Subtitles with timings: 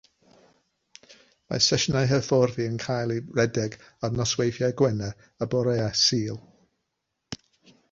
[1.51, 3.77] Mae sesiynau hyfforddi'n cael eu rhedeg
[4.09, 5.13] ar nosweithiau Gwener
[5.47, 6.43] a boreau Sul.